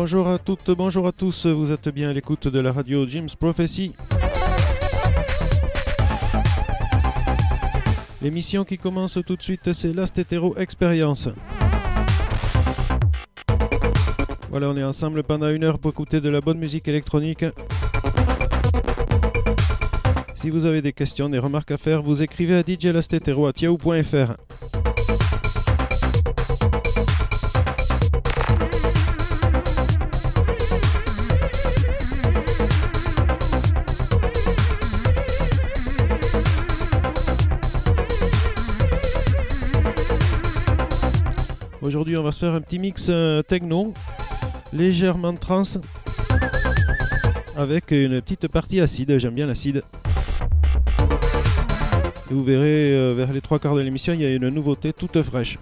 [0.00, 1.44] bonjour à toutes, bonjour à tous.
[1.44, 3.92] Vous êtes bien à l'écoute de la radio Jim's Prophecy.
[8.22, 11.28] L'émission qui commence tout de suite, c'est Last Hetero Experience.
[14.48, 17.44] Voilà, on est ensemble pendant une heure pour écouter de la bonne musique électronique.
[20.34, 24.79] Si vous avez des questions, des remarques à faire, vous écrivez à djlastetero.yahoo.fr.
[42.00, 43.92] Aujourd'hui, on va se faire un petit mix euh, techno,
[44.72, 45.64] légèrement trans,
[47.58, 49.18] avec une petite partie acide.
[49.18, 49.82] J'aime bien l'acide.
[52.30, 55.20] Vous verrez, euh, vers les trois quarts de l'émission, il y a une nouveauté toute
[55.20, 55.58] fraîche.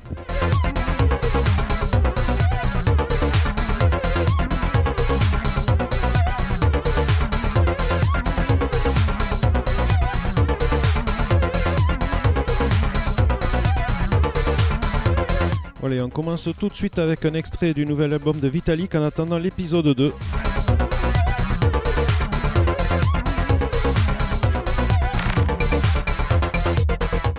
[15.92, 19.02] Et on commence tout de suite avec un extrait du nouvel album de Vitalik en
[19.02, 20.12] attendant l'épisode 2.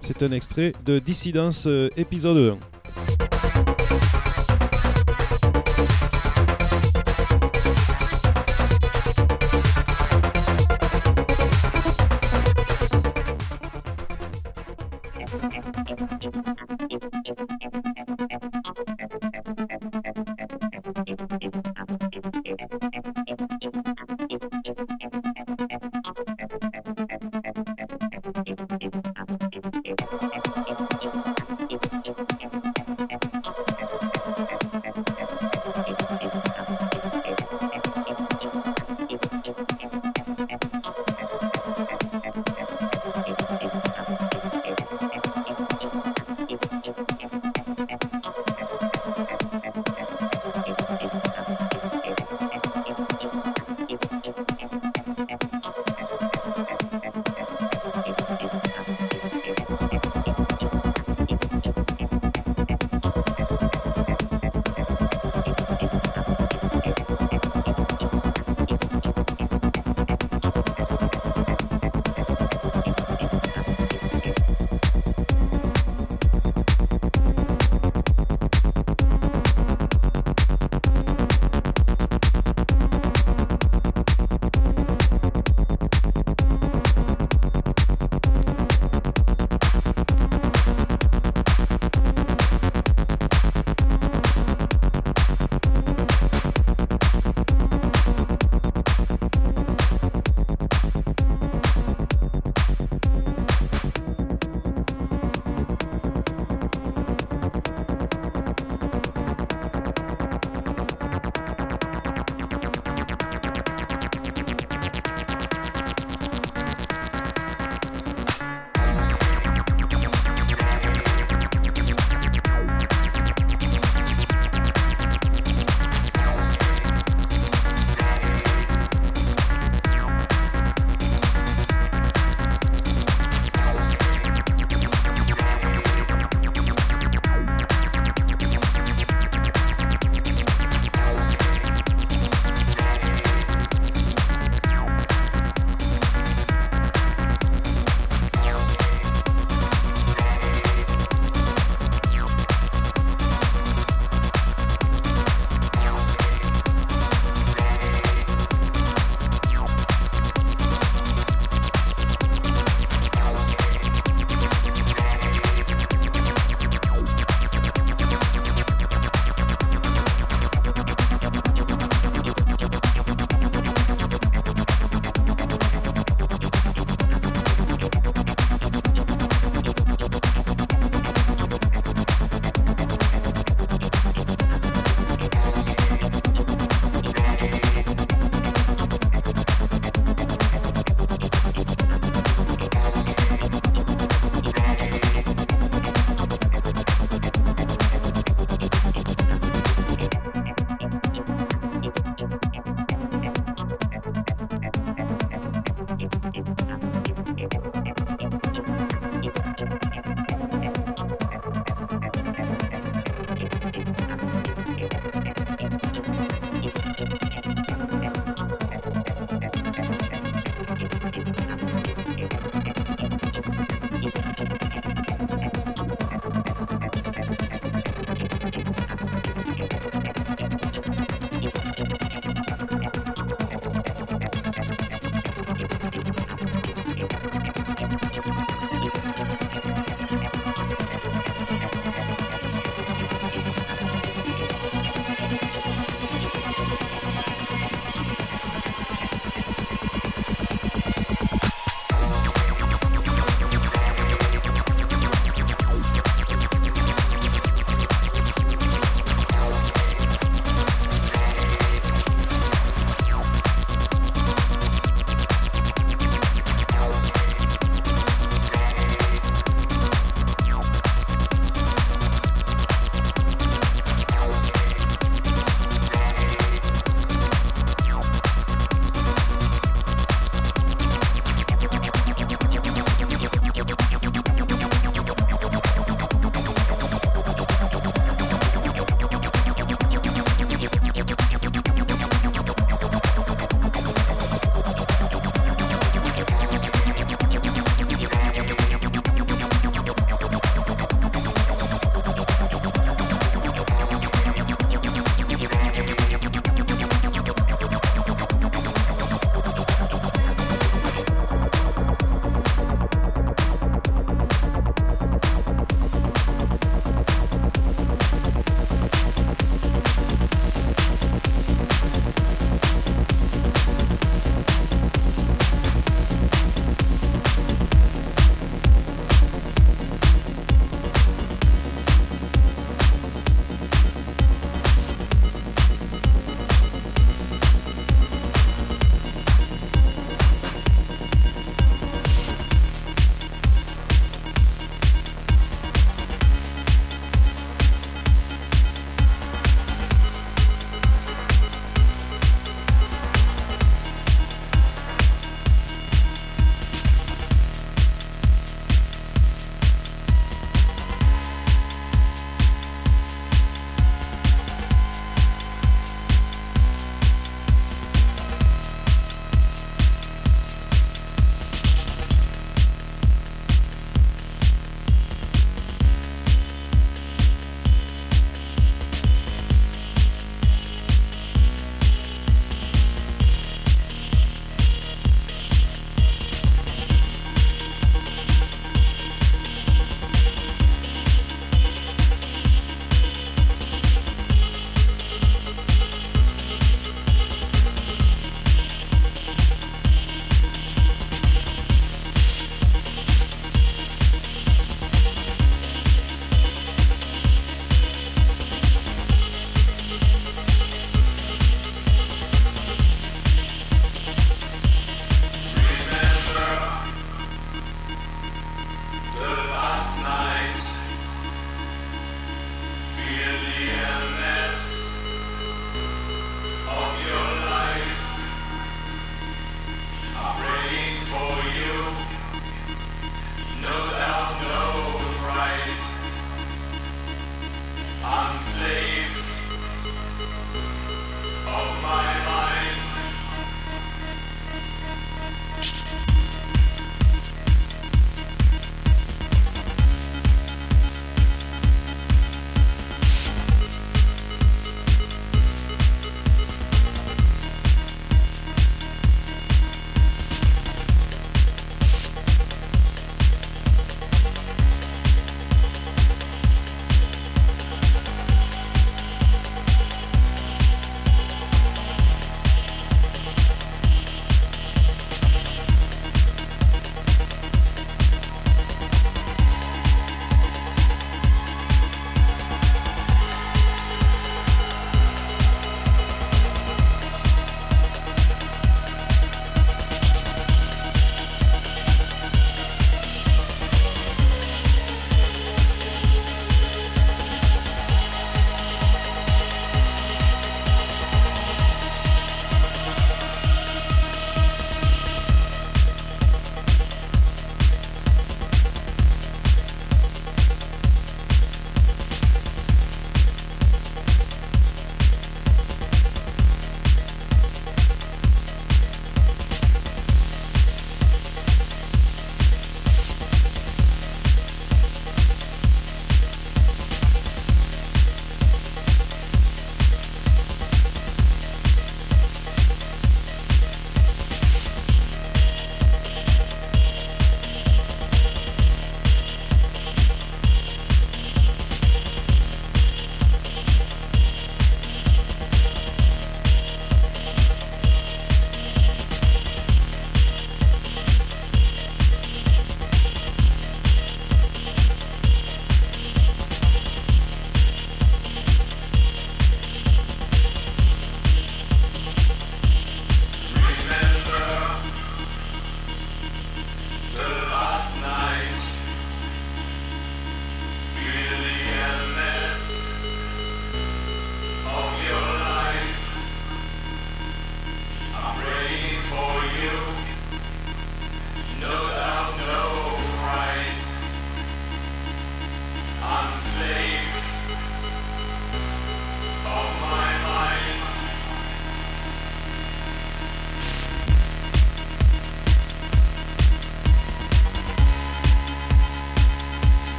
[0.00, 2.73] C'est un extrait de Dissidence euh, épisode 1.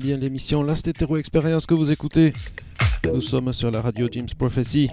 [0.00, 2.32] Bien l'émission Last Hetero Experience que vous écoutez.
[3.12, 4.88] Nous sommes sur la radio James Prophecy.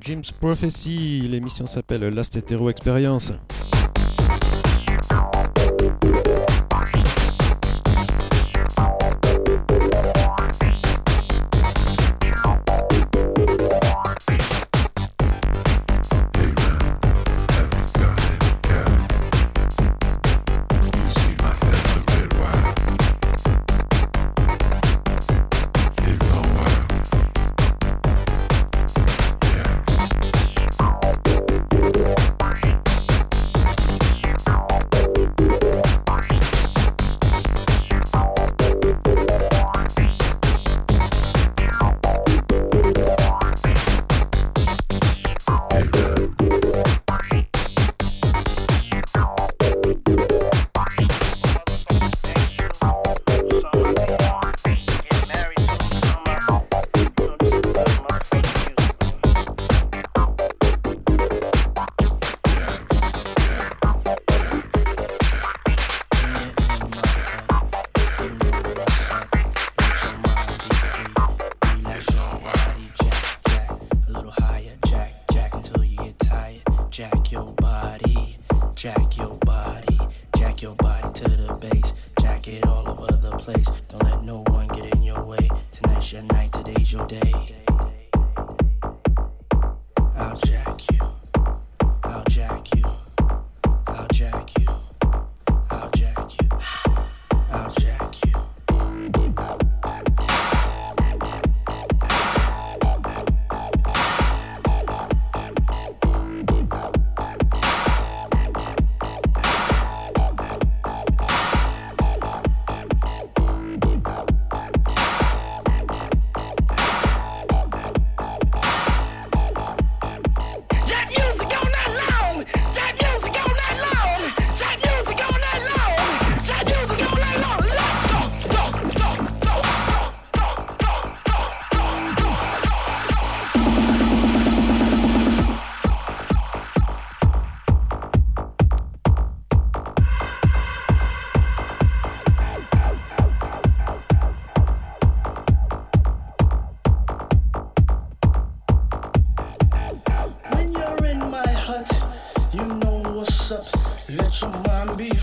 [0.00, 1.20] Jim's Prophecy.
[1.28, 3.32] L'émission s'appelle Last Hetero Experience.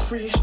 [0.07, 0.36] free.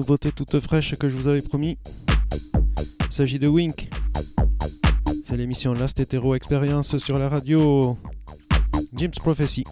[0.00, 1.76] Nouveauté toute fraîche que je vous avais promis.
[3.06, 3.90] Il s'agit de Wink.
[5.26, 7.98] C'est l'émission Last Hetero Experience sur la radio
[8.94, 9.64] Jim's Prophecy.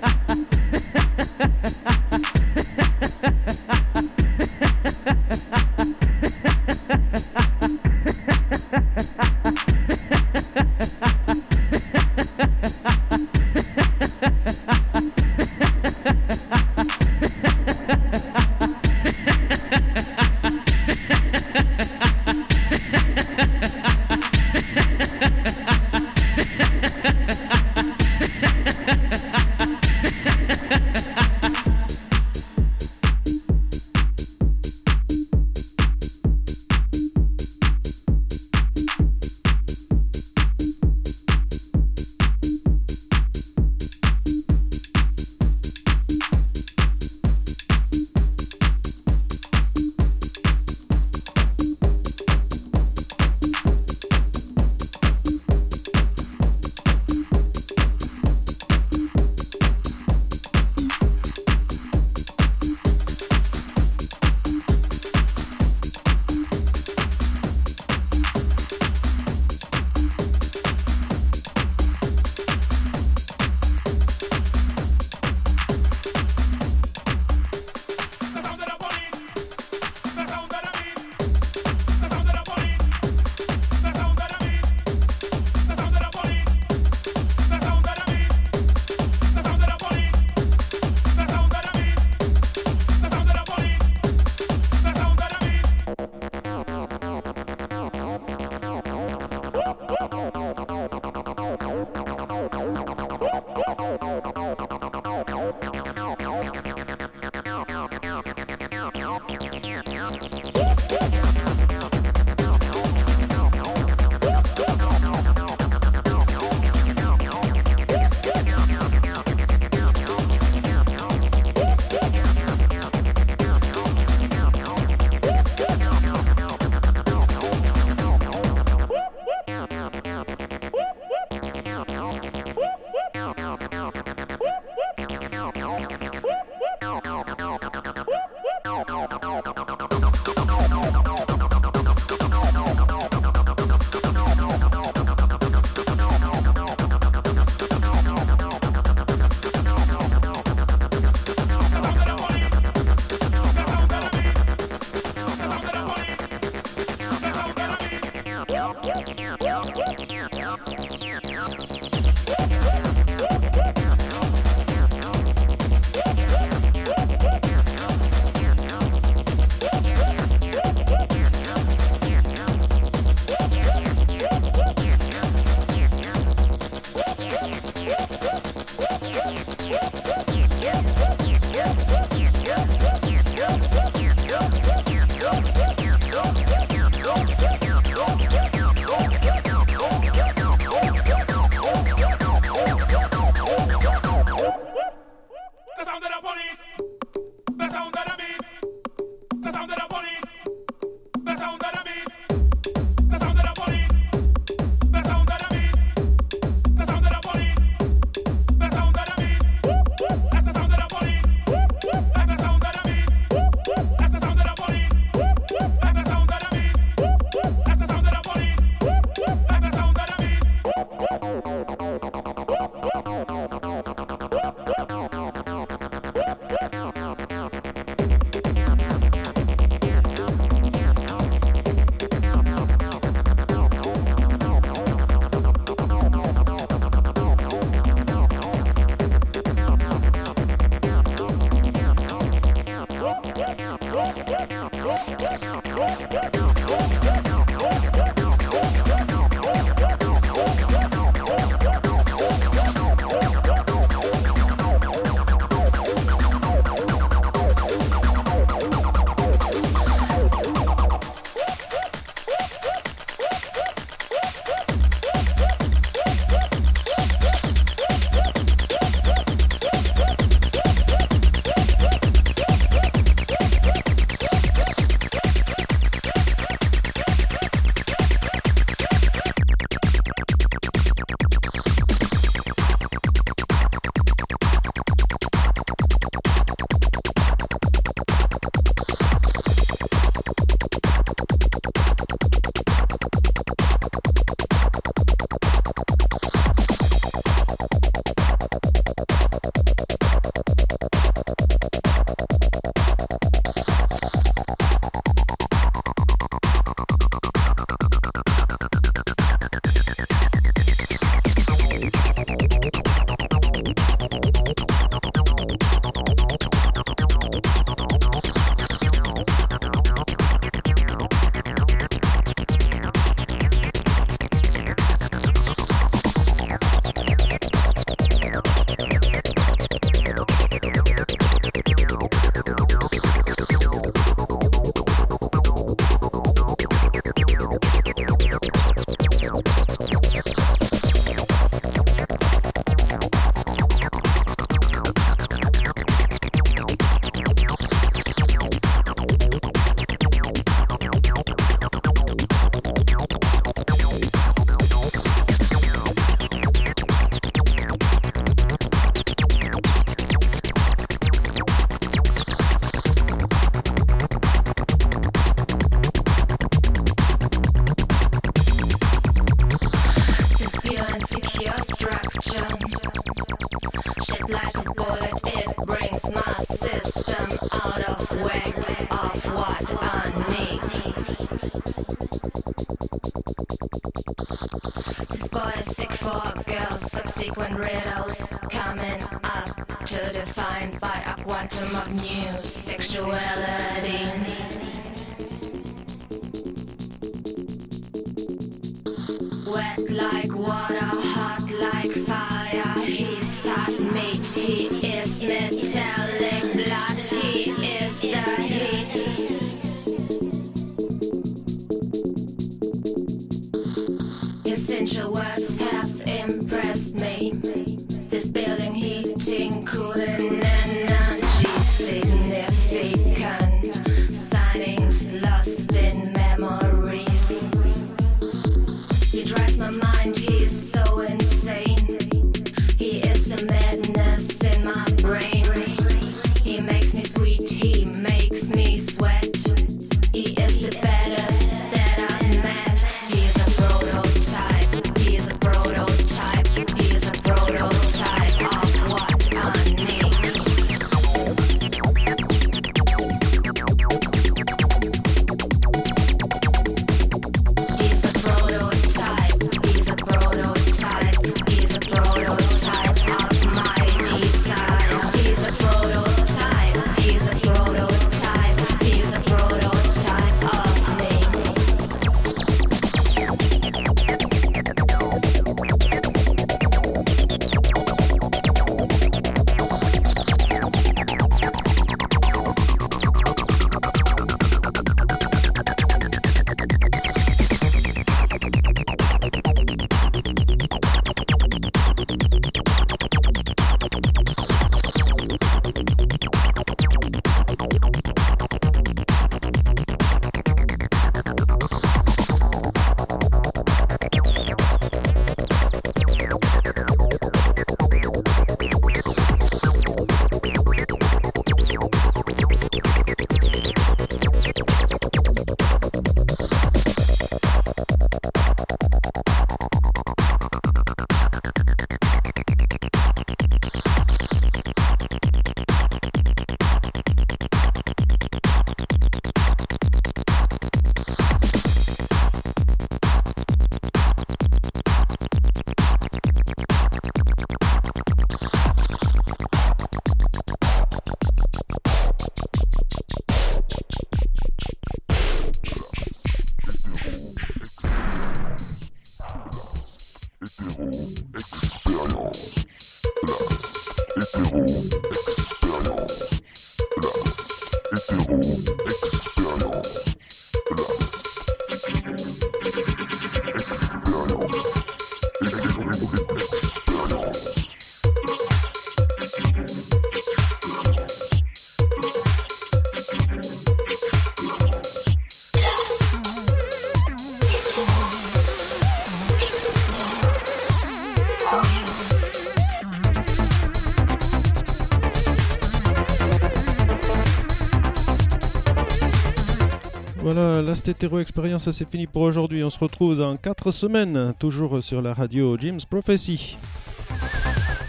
[590.68, 592.62] Last Hetero Experience, c'est fini pour aujourd'hui.
[592.62, 596.58] On se retrouve dans 4 semaines, toujours sur la radio Jim's Prophecy.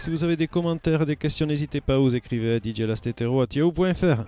[0.00, 4.24] Si vous avez des commentaires, des questions, n'hésitez pas, vous écrivez à djlastetero.fr.